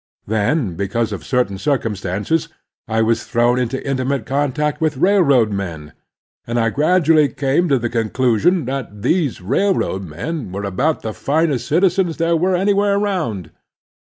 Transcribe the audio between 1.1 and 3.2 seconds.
of certain circumstances, I